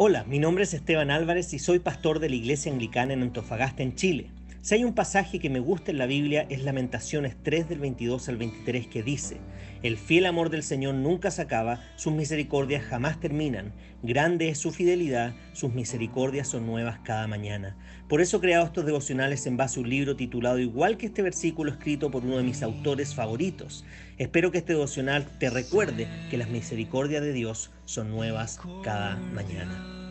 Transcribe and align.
Hola, 0.00 0.22
mi 0.22 0.38
nombre 0.38 0.62
es 0.62 0.74
Esteban 0.74 1.10
Álvarez 1.10 1.52
y 1.54 1.58
soy 1.58 1.80
pastor 1.80 2.20
de 2.20 2.28
la 2.28 2.36
Iglesia 2.36 2.70
Anglicana 2.70 3.14
en 3.14 3.22
Antofagasta, 3.22 3.82
en 3.82 3.96
Chile. 3.96 4.30
Si 4.60 4.74
hay 4.74 4.82
un 4.82 4.92
pasaje 4.92 5.38
que 5.38 5.50
me 5.50 5.60
gusta 5.60 5.92
en 5.92 5.98
la 5.98 6.06
Biblia 6.06 6.44
es 6.50 6.64
Lamentaciones 6.64 7.36
3 7.44 7.68
del 7.68 7.78
22 7.78 8.28
al 8.28 8.36
23 8.38 8.88
que 8.88 9.04
dice, 9.04 9.36
El 9.84 9.96
fiel 9.96 10.26
amor 10.26 10.50
del 10.50 10.64
Señor 10.64 10.96
nunca 10.96 11.30
se 11.30 11.42
acaba, 11.42 11.80
sus 11.94 12.12
misericordias 12.12 12.82
jamás 12.82 13.20
terminan, 13.20 13.72
grande 14.02 14.48
es 14.48 14.58
su 14.58 14.72
fidelidad, 14.72 15.32
sus 15.52 15.72
misericordias 15.72 16.48
son 16.48 16.66
nuevas 16.66 16.98
cada 17.04 17.28
mañana. 17.28 17.76
Por 18.08 18.20
eso 18.20 18.38
he 18.38 18.40
creado 18.40 18.66
estos 18.66 18.84
devocionales 18.84 19.46
en 19.46 19.56
base 19.56 19.78
a 19.78 19.82
un 19.82 19.90
libro 19.90 20.16
titulado 20.16 20.58
igual 20.58 20.96
que 20.96 21.06
este 21.06 21.22
versículo 21.22 21.70
escrito 21.70 22.10
por 22.10 22.24
uno 22.24 22.38
de 22.38 22.42
mis 22.42 22.64
autores 22.64 23.14
favoritos. 23.14 23.84
Espero 24.18 24.50
que 24.50 24.58
este 24.58 24.72
devocional 24.72 25.38
te 25.38 25.50
recuerde 25.50 26.08
que 26.30 26.36
las 26.36 26.48
misericordias 26.48 27.22
de 27.22 27.32
Dios 27.32 27.70
son 27.84 28.10
nuevas 28.10 28.58
cada 28.82 29.16
mañana. 29.16 30.07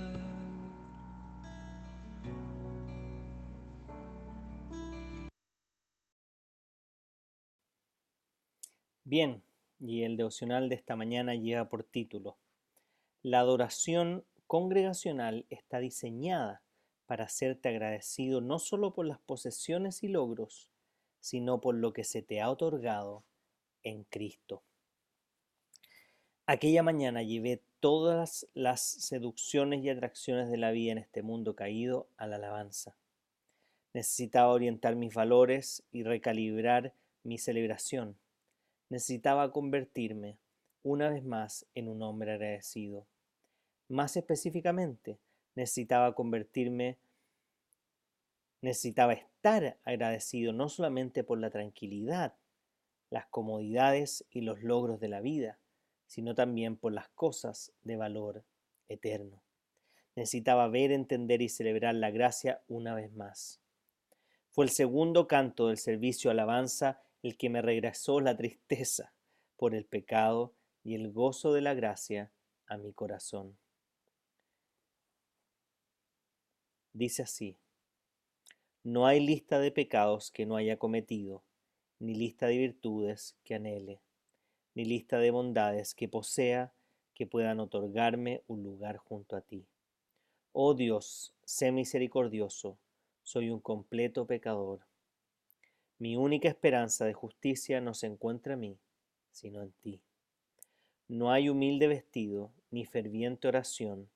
Bien, 9.09 9.41
y 9.79 10.03
el 10.03 10.17
devocional 10.17 10.67
de 10.67 10.75
esta 10.75 10.97
mañana 10.97 11.33
lleva 11.33 11.69
por 11.69 11.85
título, 11.85 12.35
La 13.23 13.39
adoración 13.39 14.25
congregacional 14.47 15.45
está 15.49 15.79
diseñada 15.79 16.61
para 17.05 17.23
hacerte 17.23 17.69
agradecido 17.69 18.41
no 18.41 18.59
solo 18.59 18.93
por 18.93 19.05
las 19.05 19.19
posesiones 19.19 20.03
y 20.03 20.09
logros, 20.09 20.67
sino 21.21 21.61
por 21.61 21.75
lo 21.75 21.93
que 21.93 22.03
se 22.03 22.21
te 22.21 22.41
ha 22.41 22.49
otorgado 22.49 23.23
en 23.81 24.03
Cristo. 24.03 24.61
Aquella 26.45 26.83
mañana 26.83 27.23
llevé 27.23 27.61
todas 27.79 28.45
las 28.55 28.81
seducciones 28.81 29.85
y 29.85 29.89
atracciones 29.89 30.49
de 30.49 30.57
la 30.57 30.71
vida 30.71 30.91
en 30.91 30.97
este 30.97 31.21
mundo 31.21 31.55
caído 31.55 32.09
a 32.17 32.27
la 32.27 32.35
alabanza. 32.35 32.97
Necesitaba 33.93 34.51
orientar 34.51 34.97
mis 34.97 35.13
valores 35.13 35.81
y 35.93 36.03
recalibrar 36.03 36.91
mi 37.23 37.37
celebración 37.37 38.17
necesitaba 38.89 39.51
convertirme 39.51 40.37
una 40.83 41.09
vez 41.09 41.23
más 41.23 41.65
en 41.75 41.89
un 41.89 42.01
hombre 42.01 42.33
agradecido. 42.33 43.07
Más 43.89 44.15
específicamente, 44.15 45.19
necesitaba 45.55 46.13
convertirme, 46.15 46.97
necesitaba 48.61 49.13
estar 49.13 49.77
agradecido 49.83 50.53
no 50.53 50.69
solamente 50.69 51.23
por 51.23 51.39
la 51.39 51.49
tranquilidad, 51.49 52.35
las 53.09 53.25
comodidades 53.27 54.25
y 54.29 54.41
los 54.41 54.61
logros 54.61 54.99
de 54.99 55.07
la 55.07 55.21
vida, 55.21 55.59
sino 56.05 56.35
también 56.35 56.77
por 56.77 56.93
las 56.93 57.09
cosas 57.09 57.73
de 57.83 57.95
valor 57.95 58.43
eterno. 58.87 59.41
Necesitaba 60.15 60.67
ver, 60.67 60.91
entender 60.91 61.41
y 61.41 61.49
celebrar 61.49 61.95
la 61.95 62.11
gracia 62.11 62.61
una 62.67 62.95
vez 62.95 63.13
más. 63.13 63.61
Fue 64.49 64.65
el 64.65 64.71
segundo 64.71 65.27
canto 65.27 65.67
del 65.67 65.77
servicio 65.77 66.31
alabanza 66.31 67.01
el 67.27 67.37
que 67.37 67.49
me 67.49 67.61
regresó 67.61 68.21
la 68.21 68.37
tristeza 68.37 69.13
por 69.57 69.75
el 69.75 69.85
pecado 69.85 70.53
y 70.83 70.95
el 70.95 71.11
gozo 71.11 71.51
de 71.51 71.59
la 71.61 71.73
gracia 71.73 72.31
a 72.67 72.77
mi 72.77 72.93
corazón. 72.93 73.57
Dice 76.93 77.23
así, 77.23 77.57
no 78.83 79.05
hay 79.05 79.19
lista 79.19 79.59
de 79.59 79.71
pecados 79.71 80.31
que 80.31 80.45
no 80.45 80.55
haya 80.55 80.77
cometido, 80.77 81.43
ni 81.99 82.15
lista 82.15 82.47
de 82.47 82.57
virtudes 82.57 83.35
que 83.43 83.55
anhele, 83.55 83.99
ni 84.73 84.85
lista 84.85 85.19
de 85.19 85.29
bondades 85.31 85.93
que 85.93 86.07
posea 86.07 86.71
que 87.13 87.27
puedan 87.27 87.59
otorgarme 87.59 88.43
un 88.47 88.63
lugar 88.63 88.97
junto 88.97 89.35
a 89.35 89.41
ti. 89.41 89.67
Oh 90.53 90.73
Dios, 90.73 91.33
sé 91.43 91.73
misericordioso, 91.73 92.77
soy 93.23 93.49
un 93.49 93.59
completo 93.59 94.25
pecador. 94.25 94.85
Mi 95.99 96.15
única 96.15 96.47
esperanza 96.47 97.05
de 97.05 97.13
justicia 97.13 97.81
no 97.81 97.95
se 97.95 98.05
encuentra 98.05 98.53
en 98.53 98.59
mí, 98.59 98.79
sino 99.31 99.63
en 99.63 99.71
ti. 99.81 99.99
No 101.07 101.31
hay 101.31 101.49
humilde 101.49 101.87
vestido, 101.87 102.51
ni 102.69 102.85
ferviente 102.85 103.47
oración, 103.47 104.09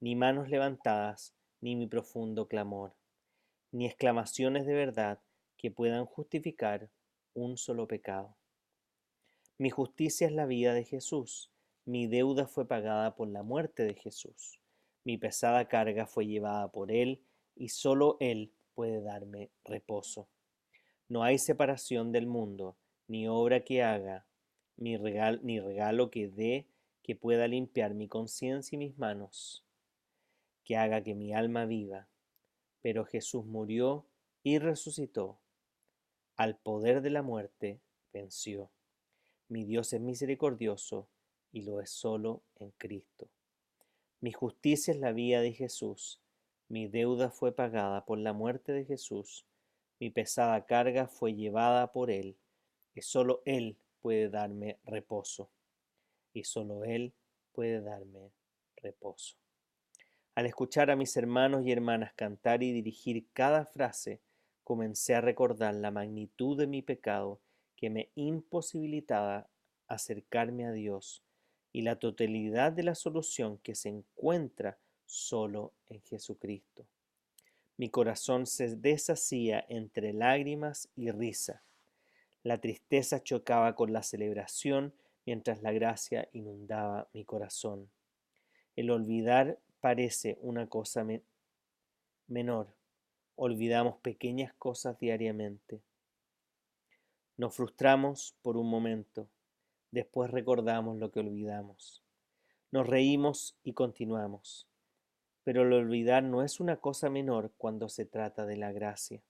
ni 0.00 0.14
manos 0.14 0.50
levantadas, 0.50 1.34
ni 1.62 1.74
mi 1.74 1.86
profundo 1.86 2.48
clamor, 2.48 2.92
ni 3.70 3.86
exclamaciones 3.86 4.66
de 4.66 4.74
verdad 4.74 5.20
que 5.56 5.70
puedan 5.70 6.04
justificar 6.04 6.90
un 7.32 7.56
solo 7.56 7.86
pecado. 7.86 8.36
Mi 9.56 9.70
justicia 9.70 10.26
es 10.26 10.32
la 10.32 10.44
vida 10.44 10.74
de 10.74 10.84
Jesús, 10.84 11.50
mi 11.86 12.08
deuda 12.08 12.46
fue 12.46 12.66
pagada 12.66 13.14
por 13.14 13.28
la 13.28 13.42
muerte 13.42 13.84
de 13.84 13.94
Jesús, 13.94 14.60
mi 15.04 15.16
pesada 15.16 15.66
carga 15.68 16.06
fue 16.06 16.26
llevada 16.26 16.70
por 16.70 16.92
Él, 16.92 17.22
y 17.54 17.68
solo 17.68 18.18
Él 18.20 18.52
puede 18.74 19.00
darme 19.00 19.50
reposo. 19.64 20.28
No 21.12 21.24
hay 21.24 21.36
separación 21.36 22.10
del 22.10 22.26
mundo, 22.26 22.78
ni 23.06 23.28
obra 23.28 23.64
que 23.64 23.82
haga, 23.82 24.24
ni, 24.78 24.96
ni 24.96 25.60
regalo 25.60 26.10
que 26.10 26.26
dé 26.26 26.66
que 27.02 27.14
pueda 27.14 27.46
limpiar 27.46 27.92
mi 27.92 28.08
conciencia 28.08 28.76
y 28.76 28.78
mis 28.78 28.96
manos, 28.96 29.62
que 30.64 30.78
haga 30.78 31.02
que 31.02 31.14
mi 31.14 31.34
alma 31.34 31.66
viva. 31.66 32.08
Pero 32.80 33.04
Jesús 33.04 33.44
murió 33.44 34.06
y 34.42 34.58
resucitó. 34.58 35.38
Al 36.36 36.56
poder 36.56 37.02
de 37.02 37.10
la 37.10 37.20
muerte 37.20 37.82
venció. 38.10 38.70
Mi 39.48 39.66
Dios 39.66 39.92
es 39.92 40.00
misericordioso 40.00 41.10
y 41.52 41.60
lo 41.60 41.82
es 41.82 41.90
solo 41.90 42.42
en 42.56 42.70
Cristo. 42.78 43.28
Mi 44.22 44.32
justicia 44.32 44.94
es 44.94 44.98
la 44.98 45.12
vía 45.12 45.42
de 45.42 45.52
Jesús. 45.52 46.22
Mi 46.68 46.88
deuda 46.88 47.28
fue 47.28 47.54
pagada 47.54 48.06
por 48.06 48.16
la 48.16 48.32
muerte 48.32 48.72
de 48.72 48.86
Jesús 48.86 49.44
mi 50.02 50.10
pesada 50.10 50.66
carga 50.66 51.06
fue 51.06 51.32
llevada 51.32 51.92
por 51.92 52.10
Él, 52.10 52.36
y 52.92 53.02
solo 53.02 53.40
Él 53.44 53.78
puede 54.00 54.28
darme 54.30 54.80
reposo, 54.82 55.52
y 56.32 56.42
solo 56.42 56.82
Él 56.82 57.14
puede 57.52 57.80
darme 57.80 58.32
reposo. 58.74 59.36
Al 60.34 60.46
escuchar 60.46 60.90
a 60.90 60.96
mis 60.96 61.16
hermanos 61.16 61.64
y 61.64 61.70
hermanas 61.70 62.12
cantar 62.14 62.64
y 62.64 62.72
dirigir 62.72 63.28
cada 63.32 63.64
frase, 63.64 64.20
comencé 64.64 65.14
a 65.14 65.20
recordar 65.20 65.72
la 65.76 65.92
magnitud 65.92 66.58
de 66.58 66.66
mi 66.66 66.82
pecado 66.82 67.40
que 67.76 67.88
me 67.88 68.10
imposibilitaba 68.16 69.48
acercarme 69.86 70.66
a 70.66 70.72
Dios 70.72 71.22
y 71.72 71.82
la 71.82 72.00
totalidad 72.00 72.72
de 72.72 72.82
la 72.82 72.96
solución 72.96 73.58
que 73.58 73.76
se 73.76 73.90
encuentra 73.90 74.80
solo 75.06 75.74
en 75.86 76.02
Jesucristo. 76.02 76.88
Mi 77.82 77.90
corazón 77.90 78.46
se 78.46 78.76
deshacía 78.76 79.66
entre 79.68 80.12
lágrimas 80.12 80.88
y 80.94 81.10
risa. 81.10 81.64
La 82.44 82.58
tristeza 82.58 83.20
chocaba 83.24 83.74
con 83.74 83.92
la 83.92 84.04
celebración 84.04 84.94
mientras 85.26 85.62
la 85.62 85.72
gracia 85.72 86.28
inundaba 86.32 87.08
mi 87.12 87.24
corazón. 87.24 87.90
El 88.76 88.88
olvidar 88.92 89.58
parece 89.80 90.38
una 90.42 90.68
cosa 90.68 91.04
menor. 92.28 92.72
Olvidamos 93.34 93.96
pequeñas 93.96 94.54
cosas 94.54 94.96
diariamente. 95.00 95.82
Nos 97.36 97.52
frustramos 97.52 98.36
por 98.42 98.56
un 98.56 98.70
momento, 98.70 99.26
después 99.90 100.30
recordamos 100.30 100.98
lo 100.98 101.10
que 101.10 101.18
olvidamos. 101.18 102.00
Nos 102.70 102.86
reímos 102.86 103.56
y 103.64 103.72
continuamos. 103.72 104.68
Pero 105.44 105.62
el 105.62 105.72
olvidar 105.72 106.22
no 106.22 106.42
es 106.42 106.60
una 106.60 106.76
cosa 106.76 107.10
menor 107.10 107.52
cuando 107.56 107.88
se 107.88 108.04
trata 108.04 108.46
de 108.46 108.56
la 108.56 108.72
gracia. 108.72 109.22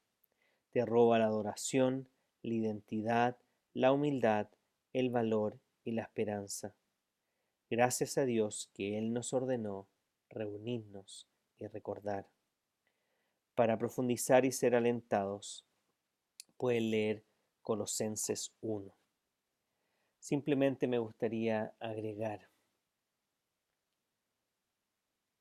Te 0.71 0.85
roba 0.85 1.19
la 1.19 1.27
adoración, 1.27 2.09
la 2.43 2.55
identidad, 2.55 3.37
la 3.73 3.93
humildad, 3.93 4.49
el 4.93 5.11
valor 5.11 5.59
y 5.85 5.93
la 5.93 6.03
esperanza. 6.03 6.75
Gracias 7.71 8.19
a 8.19 8.25
Dios 8.25 8.71
que 8.75 8.99
Él 8.99 9.13
nos 9.13 9.33
ordenó 9.33 9.89
reunirnos 10.29 11.29
y 11.59 11.67
recordar. 11.67 12.29
Para 13.55 13.79
profundizar 13.79 14.45
y 14.45 14.53
ser 14.53 14.75
alentados, 14.75 15.65
pueden 16.57 16.91
leer 16.91 17.25
Colosenses 17.63 18.55
1. 18.61 18.95
Simplemente 20.19 20.87
me 20.87 20.99
gustaría 20.99 21.75
agregar 21.81 22.52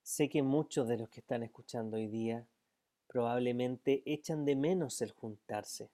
Sé 0.03 0.29
que 0.29 0.41
muchos 0.41 0.87
de 0.87 0.97
los 0.97 1.09
que 1.09 1.19
están 1.19 1.43
escuchando 1.43 1.97
hoy 1.97 2.07
día 2.07 2.47
probablemente 3.07 4.01
echan 4.05 4.45
de 4.45 4.55
menos 4.55 5.01
el 5.01 5.11
juntarse, 5.11 5.91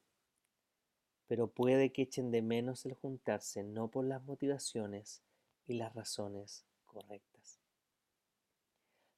pero 1.27 1.47
puede 1.49 1.91
que 1.91 2.03
echen 2.03 2.31
de 2.31 2.41
menos 2.41 2.85
el 2.85 2.93
juntarse 2.93 3.63
no 3.63 3.89
por 3.89 4.05
las 4.05 4.23
motivaciones 4.23 5.21
y 5.67 5.73
las 5.73 5.93
razones 5.93 6.65
correctas. 6.85 7.59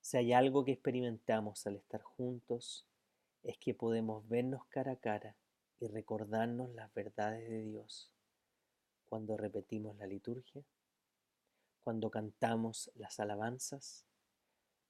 Si 0.02 0.18
hay 0.18 0.34
algo 0.34 0.66
que 0.66 0.72
experimentamos 0.72 1.68
al 1.68 1.76
estar 1.76 2.02
juntos, 2.02 2.88
es 3.44 3.58
que 3.60 3.76
podemos 3.76 4.28
vernos 4.28 4.66
cara 4.70 4.94
a 4.94 4.96
cara 4.96 5.36
y 5.80 5.88
recordarnos 5.88 6.74
las 6.74 6.92
verdades 6.96 7.48
de 7.48 7.62
Dios 7.62 8.10
cuando 9.06 9.38
repetimos 9.38 9.96
la 9.98 10.08
liturgia, 10.08 10.64
cuando 11.84 12.10
cantamos 12.10 12.92
las 12.96 13.20
alabanzas, 13.20 14.09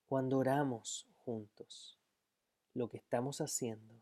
Cuando 0.10 0.40
oramos 0.40 1.08
juntos, 1.24 1.96
lo 2.74 2.90
que 2.90 2.98
estamos 2.98 3.42
haciendo 3.42 3.94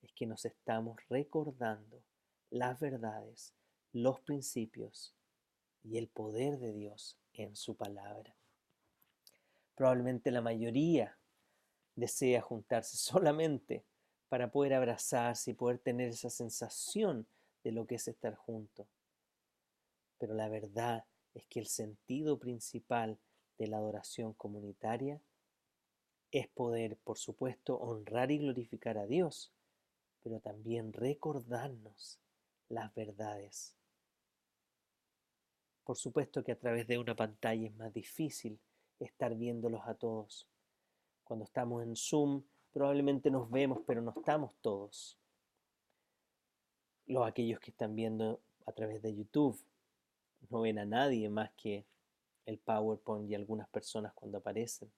es 0.00 0.10
que 0.14 0.24
nos 0.24 0.46
estamos 0.46 0.96
recordando 1.10 2.02
las 2.48 2.80
verdades, 2.80 3.52
los 3.92 4.20
principios 4.20 5.14
y 5.84 5.98
el 5.98 6.08
poder 6.08 6.58
de 6.58 6.72
Dios 6.72 7.18
en 7.34 7.56
su 7.56 7.76
palabra. 7.76 8.34
Probablemente 9.74 10.30
la 10.30 10.40
mayoría 10.40 11.18
desea 11.94 12.40
juntarse 12.40 12.96
solamente 12.96 13.84
para 14.30 14.50
poder 14.50 14.72
abrazarse 14.72 15.50
y 15.50 15.54
poder 15.54 15.78
tener 15.78 16.08
esa 16.08 16.30
sensación 16.30 17.26
de 17.64 17.72
lo 17.72 17.86
que 17.86 17.96
es 17.96 18.08
estar 18.08 18.34
junto. 18.34 18.88
Pero 20.16 20.32
la 20.32 20.48
verdad 20.48 21.04
es 21.34 21.46
que 21.48 21.60
el 21.60 21.66
sentido 21.66 22.38
principal 22.38 23.18
de 23.58 23.66
la 23.66 23.76
adoración 23.76 24.32
comunitaria 24.32 25.20
es 26.30 26.48
poder, 26.48 26.96
por 26.98 27.18
supuesto, 27.18 27.76
honrar 27.76 28.30
y 28.30 28.38
glorificar 28.38 28.98
a 28.98 29.06
Dios, 29.06 29.52
pero 30.22 30.40
también 30.40 30.92
recordarnos 30.92 32.20
las 32.68 32.94
verdades. 32.94 33.76
Por 35.84 35.96
supuesto 35.96 36.44
que 36.44 36.52
a 36.52 36.58
través 36.58 36.86
de 36.86 36.98
una 36.98 37.16
pantalla 37.16 37.66
es 37.66 37.74
más 37.76 37.92
difícil 37.92 38.60
estar 39.00 39.34
viéndolos 39.34 39.82
a 39.86 39.94
todos. 39.94 40.46
Cuando 41.24 41.44
estamos 41.44 41.82
en 41.82 41.96
Zoom 41.96 42.42
probablemente 42.72 43.30
nos 43.30 43.50
vemos, 43.50 43.80
pero 43.86 44.00
no 44.00 44.12
estamos 44.16 44.54
todos. 44.60 45.18
Los 47.06 47.26
aquellos 47.26 47.58
que 47.58 47.72
están 47.72 47.96
viendo 47.96 48.40
a 48.66 48.72
través 48.72 49.02
de 49.02 49.14
YouTube 49.14 49.60
no 50.48 50.60
ven 50.60 50.78
a 50.78 50.84
nadie 50.84 51.28
más 51.28 51.50
que 51.52 51.84
el 52.46 52.58
PowerPoint 52.58 53.28
y 53.30 53.34
algunas 53.34 53.68
personas 53.68 54.12
cuando 54.14 54.38
aparecen. 54.38 54.90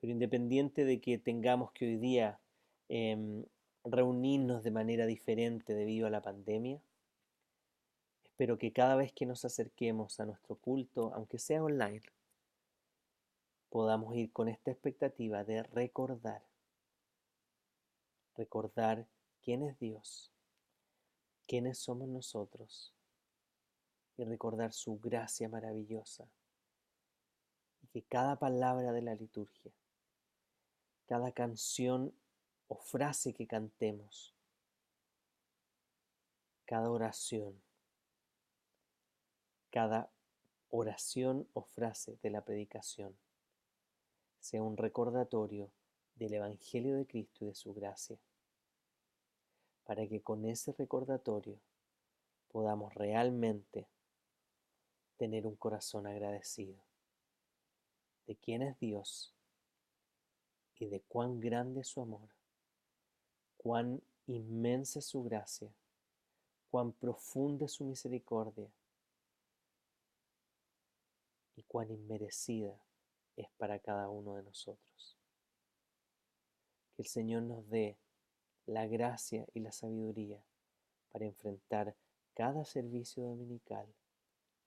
Pero 0.00 0.12
independiente 0.12 0.84
de 0.84 1.00
que 1.00 1.18
tengamos 1.18 1.72
que 1.72 1.86
hoy 1.86 1.96
día 1.96 2.40
em, 2.88 3.44
reunirnos 3.84 4.62
de 4.62 4.70
manera 4.70 5.06
diferente 5.06 5.74
debido 5.74 6.06
a 6.06 6.10
la 6.10 6.22
pandemia, 6.22 6.80
espero 8.24 8.56
que 8.56 8.72
cada 8.72 8.96
vez 8.96 9.12
que 9.12 9.26
nos 9.26 9.44
acerquemos 9.44 10.18
a 10.18 10.26
nuestro 10.26 10.56
culto, 10.56 11.12
aunque 11.14 11.38
sea 11.38 11.62
online, 11.62 12.02
podamos 13.68 14.14
ir 14.16 14.32
con 14.32 14.48
esta 14.48 14.70
expectativa 14.70 15.44
de 15.44 15.62
recordar, 15.62 16.42
recordar 18.36 19.06
quién 19.42 19.62
es 19.62 19.78
Dios, 19.78 20.32
quiénes 21.46 21.78
somos 21.78 22.08
nosotros 22.08 22.94
y 24.16 24.24
recordar 24.24 24.72
su 24.72 24.98
gracia 24.98 25.48
maravillosa 25.48 26.28
y 27.82 27.88
que 27.88 28.02
cada 28.02 28.36
palabra 28.36 28.92
de 28.92 29.02
la 29.02 29.14
liturgia 29.14 29.72
cada 31.10 31.32
canción 31.32 32.14
o 32.68 32.76
frase 32.76 33.34
que 33.34 33.48
cantemos, 33.48 34.32
cada 36.66 36.88
oración, 36.88 37.60
cada 39.70 40.08
oración 40.68 41.48
o 41.52 41.62
frase 41.62 42.16
de 42.22 42.30
la 42.30 42.44
predicación 42.44 43.18
sea 44.38 44.62
un 44.62 44.76
recordatorio 44.76 45.72
del 46.14 46.34
Evangelio 46.34 46.94
de 46.94 47.08
Cristo 47.08 47.44
y 47.44 47.48
de 47.48 47.54
su 47.56 47.74
gracia, 47.74 48.16
para 49.82 50.06
que 50.06 50.22
con 50.22 50.44
ese 50.44 50.70
recordatorio 50.74 51.58
podamos 52.52 52.94
realmente 52.94 53.88
tener 55.16 55.44
un 55.44 55.56
corazón 55.56 56.06
agradecido 56.06 56.76
de 58.28 58.36
quién 58.36 58.62
es 58.62 58.78
Dios 58.78 59.34
y 60.80 60.86
de 60.86 61.00
cuán 61.02 61.40
grande 61.40 61.82
es 61.82 61.88
su 61.88 62.00
amor, 62.00 62.30
cuán 63.58 64.02
inmensa 64.26 64.98
es 64.98 65.04
su 65.04 65.22
gracia, 65.22 65.70
cuán 66.70 66.92
profunda 66.92 67.66
es 67.66 67.72
su 67.72 67.84
misericordia 67.84 68.72
y 71.54 71.62
cuán 71.64 71.90
inmerecida 71.90 72.74
es 73.36 73.50
para 73.58 73.78
cada 73.78 74.08
uno 74.08 74.36
de 74.36 74.42
nosotros. 74.42 75.18
Que 76.96 77.02
el 77.02 77.08
Señor 77.08 77.42
nos 77.42 77.68
dé 77.68 77.98
la 78.64 78.86
gracia 78.86 79.46
y 79.52 79.60
la 79.60 79.72
sabiduría 79.72 80.42
para 81.12 81.26
enfrentar 81.26 81.94
cada 82.32 82.64
servicio 82.64 83.24
dominical 83.24 83.86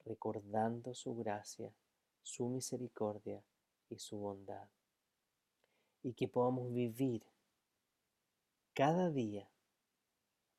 recordando 0.05 0.93
su 0.93 1.15
gracia, 1.15 1.73
su 2.21 2.49
misericordia 2.49 3.41
y 3.89 3.97
su 3.97 4.17
bondad 4.17 4.67
y 6.03 6.13
que 6.13 6.27
podamos 6.27 6.71
vivir 6.73 7.23
cada 8.73 9.09
día 9.09 9.49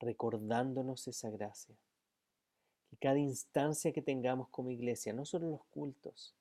recordándonos 0.00 1.06
esa 1.06 1.30
gracia. 1.30 1.76
Que 2.90 2.96
cada 2.96 3.18
instancia 3.18 3.92
que 3.92 4.02
tengamos 4.02 4.48
como 4.48 4.70
iglesia, 4.70 5.12
no 5.12 5.24
solo 5.24 5.46
en 5.46 5.52
los 5.52 5.64
cultos, 5.66 6.34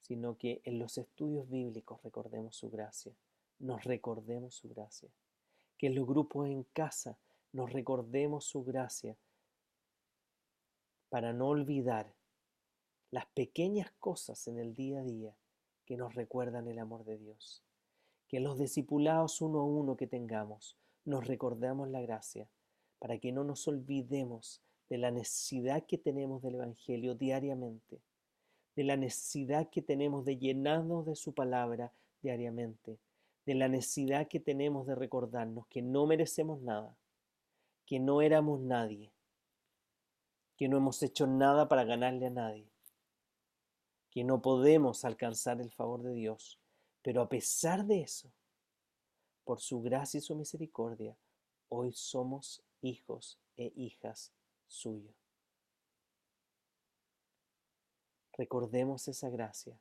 sino 0.00 0.36
que 0.36 0.60
en 0.64 0.78
los 0.78 0.98
estudios 0.98 1.48
bíblicos 1.48 2.02
recordemos 2.02 2.56
su 2.56 2.70
gracia, 2.70 3.12
nos 3.58 3.84
recordemos 3.84 4.54
su 4.54 4.68
gracia. 4.68 5.08
Que 5.78 5.86
en 5.88 5.94
los 5.94 6.06
grupos 6.06 6.46
en 6.46 6.64
casa 6.64 7.18
nos 7.52 7.72
recordemos 7.72 8.44
su 8.44 8.62
gracia 8.64 9.16
para 11.08 11.32
no 11.32 11.48
olvidar 11.48 12.12
las 13.10 13.26
pequeñas 13.26 13.92
cosas 14.00 14.48
en 14.48 14.58
el 14.58 14.74
día 14.74 15.00
a 15.00 15.04
día 15.04 15.36
que 15.86 15.96
nos 15.96 16.14
recuerdan 16.14 16.66
el 16.68 16.78
amor 16.78 17.04
de 17.04 17.18
Dios 17.18 17.62
que 18.28 18.40
los 18.40 18.58
discipulados 18.58 19.40
uno 19.40 19.60
a 19.60 19.64
uno 19.64 19.96
que 19.96 20.06
tengamos 20.06 20.76
nos 21.04 21.26
recordemos 21.26 21.88
la 21.88 22.00
gracia, 22.00 22.48
para 22.98 23.18
que 23.18 23.32
no 23.32 23.44
nos 23.44 23.68
olvidemos 23.68 24.62
de 24.88 24.98
la 24.98 25.10
necesidad 25.10 25.84
que 25.86 25.98
tenemos 25.98 26.42
del 26.42 26.54
Evangelio 26.54 27.14
diariamente, 27.14 28.00
de 28.76 28.84
la 28.84 28.96
necesidad 28.96 29.68
que 29.70 29.82
tenemos 29.82 30.24
de 30.24 30.38
llenarnos 30.38 31.06
de 31.06 31.14
su 31.14 31.34
palabra 31.34 31.92
diariamente, 32.22 32.98
de 33.44 33.54
la 33.54 33.68
necesidad 33.68 34.28
que 34.28 34.40
tenemos 34.40 34.86
de 34.86 34.94
recordarnos 34.94 35.66
que 35.66 35.82
no 35.82 36.06
merecemos 36.06 36.60
nada, 36.60 36.96
que 37.84 38.00
no 38.00 38.22
éramos 38.22 38.60
nadie, 38.60 39.12
que 40.56 40.68
no 40.68 40.78
hemos 40.78 41.02
hecho 41.02 41.26
nada 41.26 41.68
para 41.68 41.84
ganarle 41.84 42.26
a 42.26 42.30
nadie, 42.30 42.70
que 44.10 44.24
no 44.24 44.40
podemos 44.40 45.04
alcanzar 45.04 45.60
el 45.60 45.70
favor 45.70 46.02
de 46.02 46.14
Dios 46.14 46.58
pero 47.04 47.20
a 47.20 47.28
pesar 47.28 47.84
de 47.84 48.00
eso, 48.00 48.32
por 49.44 49.60
su 49.60 49.82
gracia 49.82 50.16
y 50.16 50.22
su 50.22 50.34
misericordia, 50.34 51.14
hoy 51.68 51.92
somos 51.92 52.64
hijos 52.80 53.38
e 53.58 53.74
hijas 53.76 54.32
suyos. 54.68 55.14
Recordemos 58.32 59.06
esa 59.06 59.28
gracia, 59.28 59.78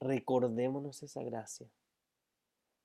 recordémonos 0.00 1.04
esa 1.04 1.22
gracia, 1.22 1.70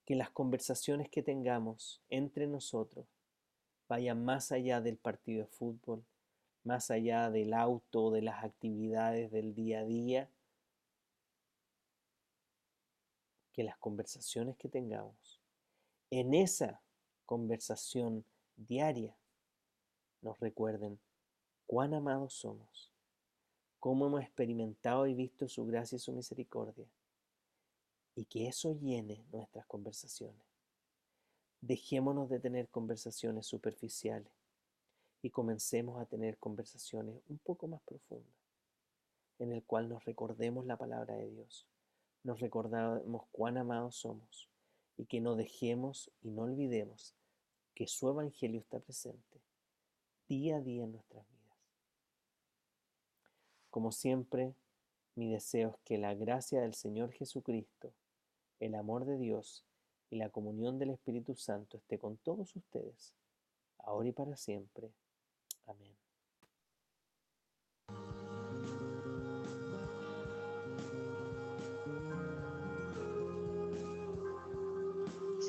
que 0.05 0.15
las 0.15 0.29
conversaciones 0.29 1.09
que 1.09 1.23
tengamos 1.23 1.99
entre 2.09 2.45
nosotros 2.45 3.07
vayan 3.87 4.23
más 4.23 4.51
allá 4.51 4.81
del 4.81 4.97
partido 4.97 5.41
de 5.41 5.47
fútbol, 5.47 6.05
más 6.63 6.91
allá 6.91 7.31
del 7.31 7.55
auto, 7.55 8.11
de 8.11 8.21
las 8.21 8.43
actividades 8.43 9.31
del 9.31 9.55
día 9.55 9.79
a 9.79 9.85
día, 9.85 10.29
que 13.53 13.63
las 13.63 13.77
conversaciones 13.77 14.57
que 14.57 14.69
tengamos, 14.69 15.39
en 16.11 16.33
esa 16.33 16.81
conversación 17.25 18.25
diaria, 18.55 19.15
nos 20.21 20.39
recuerden 20.39 20.99
cuán 21.65 21.93
amados 21.93 22.33
somos, 22.33 22.91
cómo 23.79 24.07
hemos 24.07 24.21
experimentado 24.21 25.07
y 25.07 25.13
visto 25.13 25.47
su 25.47 25.65
gracia 25.65 25.95
y 25.95 25.99
su 25.99 26.11
misericordia, 26.11 26.87
y 28.15 28.25
que 28.25 28.47
eso 28.47 28.73
llene 28.73 29.23
nuestras 29.31 29.65
conversaciones. 29.65 30.41
Dejémonos 31.61 32.29
de 32.29 32.39
tener 32.39 32.69
conversaciones 32.69 33.45
superficiales 33.45 34.31
y 35.21 35.29
comencemos 35.29 36.01
a 36.01 36.05
tener 36.05 36.37
conversaciones 36.37 37.21
un 37.27 37.37
poco 37.37 37.67
más 37.67 37.81
profundas, 37.81 38.35
en 39.37 39.51
el 39.51 39.63
cual 39.63 39.89
nos 39.89 40.03
recordemos 40.05 40.65
la 40.65 40.77
palabra 40.77 41.15
de 41.15 41.29
Dios 41.29 41.67
nos 42.23 42.39
recordamos 42.39 43.23
cuán 43.31 43.57
amados 43.57 43.95
somos 43.95 44.49
y 44.97 45.05
que 45.05 45.21
no 45.21 45.35
dejemos 45.35 46.11
y 46.21 46.29
no 46.31 46.43
olvidemos 46.43 47.15
que 47.73 47.87
su 47.87 48.09
Evangelio 48.09 48.59
está 48.59 48.79
presente 48.79 49.41
día 50.27 50.57
a 50.57 50.61
día 50.61 50.83
en 50.83 50.91
nuestras 50.91 51.25
vidas. 51.27 51.57
Como 53.69 53.91
siempre, 53.91 54.53
mi 55.15 55.31
deseo 55.31 55.69
es 55.69 55.75
que 55.85 55.97
la 55.97 56.13
gracia 56.13 56.61
del 56.61 56.73
Señor 56.73 57.11
Jesucristo, 57.11 57.93
el 58.59 58.75
amor 58.75 59.05
de 59.05 59.17
Dios 59.17 59.65
y 60.09 60.17
la 60.17 60.29
comunión 60.29 60.77
del 60.77 60.91
Espíritu 60.91 61.35
Santo 61.35 61.77
esté 61.77 61.97
con 61.97 62.17
todos 62.17 62.55
ustedes, 62.55 63.15
ahora 63.79 64.09
y 64.09 64.11
para 64.11 64.35
siempre. 64.35 64.91